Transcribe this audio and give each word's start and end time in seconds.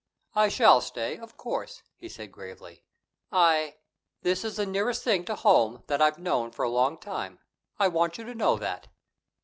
"I 0.33 0.49
shall 0.49 0.81
stay, 0.81 1.19
of 1.19 1.37
course," 1.37 1.83
he 1.95 2.09
said 2.09 2.31
gravely. 2.31 2.81
"I 3.31 3.75
this 4.23 4.43
is 4.43 4.55
the 4.55 4.65
nearest 4.65 5.03
thing 5.03 5.25
to 5.25 5.35
home 5.35 5.83
that 5.85 6.01
I've 6.01 6.17
known 6.17 6.49
for 6.49 6.65
a 6.65 6.69
long 6.69 6.97
time. 6.97 7.37
I 7.77 7.87
want 7.87 8.17
you 8.17 8.23
to 8.23 8.33
know 8.33 8.55
that." 8.55 8.87